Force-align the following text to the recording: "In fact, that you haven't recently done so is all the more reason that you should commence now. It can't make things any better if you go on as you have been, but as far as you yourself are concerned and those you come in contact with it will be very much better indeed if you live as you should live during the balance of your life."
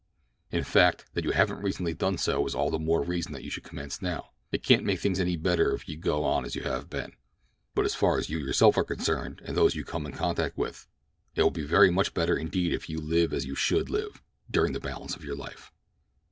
"In 0.49 0.63
fact, 0.63 1.05
that 1.13 1.23
you 1.23 1.29
haven't 1.29 1.61
recently 1.61 1.93
done 1.93 2.17
so 2.17 2.43
is 2.47 2.55
all 2.55 2.71
the 2.71 2.79
more 2.79 3.03
reason 3.03 3.33
that 3.33 3.43
you 3.43 3.51
should 3.51 3.61
commence 3.63 4.01
now. 4.01 4.31
It 4.51 4.63
can't 4.63 4.83
make 4.83 4.99
things 4.99 5.19
any 5.19 5.37
better 5.37 5.75
if 5.75 5.87
you 5.87 5.95
go 5.95 6.23
on 6.25 6.43
as 6.43 6.55
you 6.55 6.63
have 6.63 6.89
been, 6.89 7.13
but 7.75 7.85
as 7.85 7.93
far 7.93 8.17
as 8.17 8.27
you 8.27 8.39
yourself 8.39 8.79
are 8.79 8.83
concerned 8.83 9.43
and 9.45 9.55
those 9.55 9.75
you 9.75 9.85
come 9.85 10.07
in 10.07 10.11
contact 10.13 10.57
with 10.57 10.87
it 11.35 11.43
will 11.43 11.51
be 11.51 11.61
very 11.61 11.91
much 11.91 12.15
better 12.15 12.35
indeed 12.35 12.73
if 12.73 12.89
you 12.89 12.99
live 12.99 13.31
as 13.31 13.45
you 13.45 13.53
should 13.53 13.91
live 13.91 14.23
during 14.49 14.73
the 14.73 14.79
balance 14.79 15.15
of 15.15 15.23
your 15.23 15.35
life." 15.35 15.71